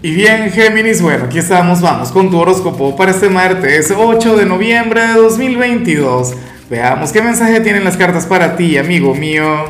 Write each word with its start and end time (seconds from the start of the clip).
Y 0.00 0.14
bien, 0.14 0.48
Géminis, 0.52 1.02
bueno, 1.02 1.24
aquí 1.24 1.40
estamos, 1.40 1.80
vamos 1.80 2.12
con 2.12 2.30
tu 2.30 2.38
horóscopo 2.38 2.94
para 2.94 3.10
este 3.10 3.28
martes 3.28 3.92
8 3.92 4.36
de 4.36 4.46
noviembre 4.46 5.00
de 5.00 5.14
2022. 5.14 6.34
Veamos 6.70 7.10
qué 7.10 7.20
mensaje 7.20 7.58
tienen 7.62 7.82
las 7.82 7.96
cartas 7.96 8.24
para 8.24 8.54
ti, 8.54 8.78
amigo 8.78 9.12
mío. 9.16 9.64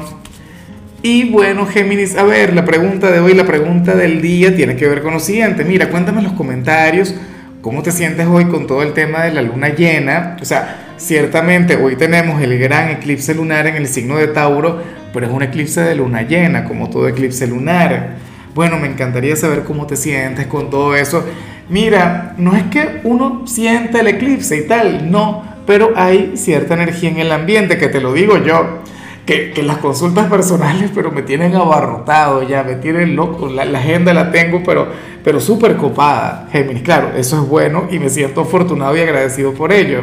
Y 1.01 1.31
bueno, 1.31 1.65
Géminis, 1.65 2.15
a 2.15 2.25
ver, 2.25 2.53
la 2.53 2.67
pregunta 2.67 3.11
de 3.11 3.21
hoy, 3.21 3.33
la 3.33 3.47
pregunta 3.47 3.95
del 3.95 4.21
día 4.21 4.55
tiene 4.55 4.77
que 4.77 4.87
ver 4.87 5.01
con 5.01 5.15
lo 5.15 5.21
siguiente. 5.21 5.65
Mira, 5.65 5.89
cuéntame 5.89 6.19
en 6.19 6.25
los 6.25 6.35
comentarios 6.35 7.15
cómo 7.63 7.83
te 7.83 7.91
sientes 7.91 8.27
hoy 8.27 8.45
con 8.49 8.67
todo 8.67 8.83
el 8.83 8.93
tema 8.93 9.23
de 9.23 9.33
la 9.33 9.41
luna 9.41 9.71
llena. 9.71 10.37
O 10.43 10.45
sea, 10.45 10.93
ciertamente 10.99 11.77
hoy 11.77 11.97
tenemos 11.97 12.43
el 12.43 12.59
gran 12.59 12.91
eclipse 12.91 13.35
lunar 13.35 13.67
en 13.67 13.77
el 13.77 13.89
signo 13.89 14.19
de 14.19 14.27
Tauro, 14.27 14.83
pero 15.11 15.25
es 15.25 15.33
un 15.33 15.43
eclipse 15.43 15.81
de 15.81 15.95
luna 15.95 16.21
llena, 16.21 16.65
como 16.65 16.91
todo 16.91 17.09
eclipse 17.09 17.47
lunar. 17.47 18.28
Bueno, 18.59 18.77
me 18.77 18.89
encantaría 18.89 19.37
saber 19.37 19.63
cómo 19.63 19.87
te 19.87 19.95
sientes 19.95 20.49
con 20.49 20.69
todo 20.69 20.97
eso. 20.97 21.23
Mira, 21.69 22.35
no 22.39 22.57
es 22.57 22.65
que 22.65 23.03
uno 23.05 23.47
siente 23.47 24.01
el 24.01 24.09
eclipse 24.09 24.57
y 24.57 24.67
tal, 24.67 25.13
no, 25.13 25.45
pero 25.65 25.93
hay 25.95 26.33
cierta 26.35 26.75
energía 26.75 27.11
en 27.11 27.19
el 27.21 27.31
ambiente, 27.31 27.79
que 27.79 27.87
te 27.87 28.01
lo 28.01 28.13
digo 28.13 28.37
yo, 28.39 28.81
que, 29.25 29.55
las 29.63 29.77
consultas 29.77 30.27
personales, 30.31 30.91
pero 30.93 31.13
me 31.13 31.23
tienen 31.23 31.55
abarrotado 31.55 32.43
ya, 32.43 32.65
me 32.65 32.75
tienen 32.75 33.15
loco, 33.15 33.47
la, 33.49 33.65
la 33.65 33.79
agenda 33.79 34.13
la 34.13 34.33
tengo, 34.33 34.61
pero, 34.67 34.89
pero 35.23 35.39
súper 35.39 35.77
copada, 35.77 36.49
Géminis, 36.51 36.83
claro, 36.83 37.13
eso 37.17 37.41
es 37.41 37.49
bueno 37.49 37.87
y 37.89 38.01
me 38.01 38.11
siento 38.11 38.41
afortunado 38.41 38.97
y 38.97 39.03
agradecido 39.03 39.55
por 39.55 39.71
ello. 39.71 40.03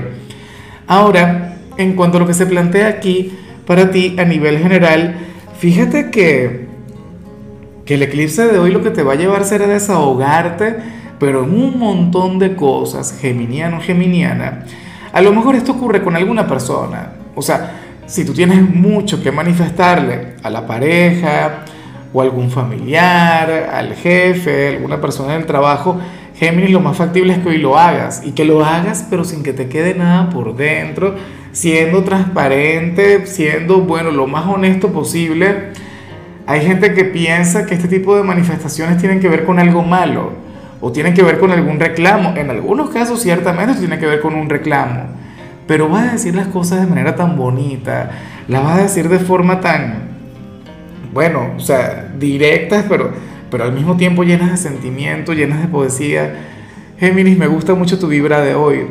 Ahora, 0.87 1.57
en 1.75 1.93
cuanto 1.97 2.19
a 2.19 2.21
lo 2.21 2.25
que 2.25 2.33
se 2.33 2.45
plantea 2.45 2.87
aquí, 2.87 3.37
para 3.67 3.91
ti 3.91 4.15
a 4.17 4.23
nivel 4.23 4.59
general, 4.59 5.17
fíjate 5.59 6.09
que 6.09 6.64
que 7.85 7.93
el 7.93 8.03
eclipse 8.03 8.47
de 8.47 8.57
hoy 8.57 8.71
lo 8.71 8.81
que 8.81 8.89
te 8.89 9.03
va 9.03 9.13
a 9.13 9.15
llevar 9.15 9.45
será 9.45 9.67
desahogarte, 9.67 10.75
pero 11.19 11.43
en 11.43 11.51
un 11.51 11.79
montón 11.79 12.39
de 12.39 12.55
cosas, 12.55 13.17
geminiano, 13.19 13.79
geminiana. 13.79 14.65
A 15.13 15.21
lo 15.21 15.31
mejor 15.31 15.55
esto 15.55 15.73
ocurre 15.73 16.03
con 16.03 16.15
alguna 16.15 16.47
persona. 16.47 17.13
O 17.35 17.41
sea, 17.41 17.81
si 18.05 18.25
tú 18.25 18.33
tienes 18.33 18.61
mucho 18.61 19.21
que 19.21 19.31
manifestarle 19.31 20.33
a 20.43 20.49
la 20.49 20.65
pareja 20.65 21.63
o 22.11 22.21
algún 22.21 22.49
familiar, 22.49 23.69
al 23.71 23.93
jefe, 23.93 24.69
alguna 24.69 24.99
persona 24.99 25.33
del 25.33 25.45
trabajo, 25.45 25.99
Géminis, 26.37 26.71
lo 26.71 26.81
más 26.81 26.97
factible 26.97 27.31
es 27.31 27.39
que 27.39 27.49
hoy 27.49 27.59
lo 27.59 27.77
hagas 27.77 28.21
y 28.25 28.31
que 28.31 28.43
lo 28.43 28.65
hagas 28.65 29.07
pero 29.09 29.23
sin 29.23 29.41
que 29.41 29.53
te 29.53 29.69
quede 29.69 29.95
nada 29.95 30.29
por 30.29 30.55
dentro, 30.57 31.15
siendo 31.53 32.03
transparente, 32.03 33.25
siendo, 33.25 33.81
bueno, 33.81 34.11
lo 34.11 34.27
más 34.27 34.45
honesto 34.45 34.91
posible 34.91 35.71
hay 36.47 36.61
gente 36.61 36.93
que 36.93 37.05
piensa 37.05 37.65
que 37.65 37.73
este 37.73 37.87
tipo 37.87 38.15
de 38.15 38.23
manifestaciones 38.23 38.97
tienen 38.97 39.19
que 39.19 39.27
ver 39.27 39.45
con 39.45 39.57
algo 39.57 39.81
malo 39.81 40.33
o 40.79 40.91
tienen 40.91 41.13
que 41.15 41.23
ver 41.23 41.39
con 41.39 41.51
algún 41.51 41.79
reclamo. 41.79 42.33
En 42.35 42.51
algunos 42.51 42.91
casos 42.91 43.21
ciertamente 43.21 43.79
tiene 43.79 43.97
que 43.97 44.05
ver 44.05 44.21
con 44.21 44.35
un 44.35 44.47
reclamo, 44.47 45.05
pero 45.67 45.89
vas 45.89 46.09
a 46.09 46.11
decir 46.13 46.35
las 46.35 46.47
cosas 46.47 46.81
de 46.81 46.87
manera 46.87 47.15
tan 47.15 47.35
bonita, 47.35 48.11
las 48.47 48.63
vas 48.63 48.79
a 48.79 48.83
decir 48.83 49.09
de 49.09 49.17
forma 49.17 49.59
tan, 49.59 50.09
bueno, 51.11 51.53
o 51.57 51.59
sea, 51.59 52.13
directas, 52.19 52.85
pero, 52.87 53.11
pero 53.49 53.63
al 53.63 53.73
mismo 53.73 53.97
tiempo 53.97 54.23
llenas 54.23 54.51
de 54.51 54.57
sentimiento, 54.57 55.33
llenas 55.33 55.61
de 55.61 55.67
poesía. 55.67 56.35
Géminis, 56.99 57.37
me 57.37 57.47
gusta 57.47 57.73
mucho 57.73 57.97
tu 57.97 58.07
vibra 58.07 58.41
de 58.41 58.53
hoy. 58.53 58.85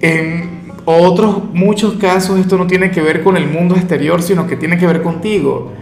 En 0.00 0.72
otros 0.86 1.52
muchos 1.52 1.94
casos 1.94 2.40
esto 2.40 2.56
no 2.56 2.66
tiene 2.66 2.90
que 2.90 3.02
ver 3.02 3.22
con 3.22 3.36
el 3.36 3.46
mundo 3.46 3.76
exterior, 3.76 4.22
sino 4.22 4.46
que 4.46 4.56
tiene 4.56 4.78
que 4.78 4.86
ver 4.86 5.02
contigo 5.02 5.72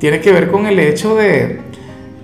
tiene 0.00 0.20
que 0.20 0.32
ver 0.32 0.50
con 0.50 0.66
el 0.66 0.80
hecho 0.80 1.14
de, 1.14 1.60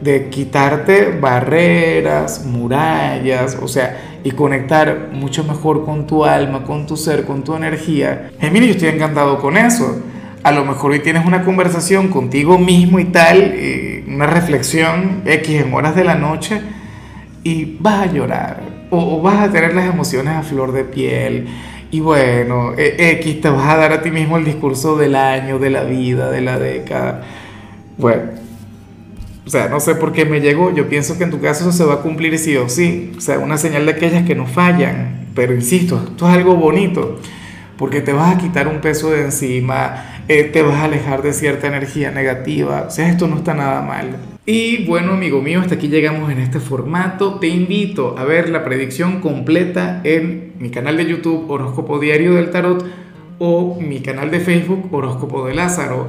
de 0.01 0.29
quitarte 0.31 1.17
barreras, 1.21 2.45
murallas, 2.47 3.59
o 3.61 3.69
sea, 3.69 4.19
y 4.25 4.31
conectar 4.31 5.11
mucho 5.13 5.45
mejor 5.45 5.85
con 5.85 6.07
tu 6.07 6.25
alma, 6.25 6.65
con 6.65 6.87
tu 6.87 6.97
ser, 6.97 7.25
con 7.25 7.45
tu 7.45 7.55
energía. 7.55 8.31
Gemini, 8.41 8.69
yo 8.69 8.73
estoy 8.73 8.89
encantado 8.89 9.39
con 9.39 9.59
eso. 9.59 10.03
A 10.43 10.53
lo 10.53 10.65
mejor 10.65 10.93
hoy 10.93 11.01
tienes 11.01 11.27
una 11.27 11.45
conversación 11.45 12.09
contigo 12.09 12.59
mismo 12.59 12.99
y 12.99 13.05
tal, 13.05 13.55
una 14.09 14.27
reflexión 14.27 15.23
X 15.27 15.63
en 15.63 15.75
horas 15.75 15.95
de 15.95 16.05
la 16.05 16.15
noche, 16.15 16.63
y 17.45 17.77
vas 17.79 18.09
a 18.09 18.13
llorar, 18.13 18.63
o, 18.91 19.19
o 19.19 19.23
vas 19.23 19.49
a 19.49 19.53
tener 19.53 19.75
las 19.75 19.85
emociones 19.85 20.35
a 20.35 20.43
flor 20.43 20.73
de 20.73 20.85
piel. 20.85 21.47
Y 21.91 22.01
bueno, 22.01 22.73
e, 22.77 23.13
X 23.21 23.43
te 23.43 23.51
vas 23.51 23.69
a 23.69 23.77
dar 23.77 23.93
a 23.93 24.03
ti 24.03 24.11
mismo 24.11 24.39
el 24.39 24.45
discurso 24.45 24.97
del 24.97 25.15
año, 25.15 25.59
de 25.59 25.71
la 25.71 25.85
vida, 25.85 26.31
de 26.31 26.41
la 26.41 26.59
década 26.59 27.23
bueno, 27.97 28.23
o 29.47 29.51
sea, 29.51 29.69
no 29.69 29.79
sé 29.79 29.95
por 29.95 30.13
qué 30.13 30.25
me 30.25 30.41
llegó. 30.41 30.75
Yo 30.75 30.89
pienso 30.89 31.17
que 31.17 31.25
en 31.25 31.31
tu 31.31 31.41
caso 31.41 31.69
eso 31.69 31.73
se 31.73 31.85
va 31.85 31.95
a 31.95 32.01
cumplir 32.03 32.37
sí 32.37 32.57
o 32.57 32.69
sí. 32.69 33.13
O 33.17 33.21
sea, 33.21 33.39
una 33.39 33.57
señal 33.59 33.87
de 33.87 33.93
aquellas 33.93 34.27
que 34.27 34.35
no 34.35 34.47
fallan. 34.47 35.29
Pero 35.37 35.55
insisto, 35.55 36.03
esto 36.05 36.29
es 36.29 36.35
algo 36.35 36.57
bonito. 36.57 37.21
Porque 37.79 38.01
te 38.01 38.13
vas 38.13 38.35
a 38.35 38.39
quitar 38.39 38.67
un 38.67 38.81
peso 38.81 39.11
de 39.11 39.21
encima, 39.23 40.23
eh, 40.29 40.45
te 40.45 40.63
vas 40.63 40.77
a 40.77 40.85
alejar 40.85 41.23
de 41.23 41.33
cierta 41.33 41.69
energía 41.69 42.11
negativa. 42.11 42.87
O 42.89 42.91
sea, 42.91 43.09
esto 43.09 43.29
no 43.29 43.37
está 43.37 43.55
nada 43.55 43.83
mal. 43.83 44.17
Y 44.47 44.85
bueno, 44.87 45.13
amigo 45.13 45.41
mío, 45.43 45.61
hasta 45.61 45.77
aquí 45.77 45.89
llegamos 45.89 46.33
en 46.33 46.39
este 46.39 46.59
formato. 46.59 47.39
Te 47.39 47.47
invito 47.47 48.19
a 48.19 48.25
ver 48.25 48.49
la 48.49 48.65
predicción 48.65 49.21
completa 49.21 50.01
en 50.03 50.55
mi 50.59 50.71
canal 50.71 50.97
de 50.97 51.07
YouTube 51.07 51.49
Horóscopo 51.49 52.01
Diario 52.01 52.35
del 52.35 52.51
Tarot 52.51 52.85
o 53.39 53.79
mi 53.81 54.01
canal 54.01 54.31
de 54.31 54.41
Facebook 54.41 54.89
Horóscopo 54.91 55.47
de 55.47 55.55
Lázaro. 55.55 56.09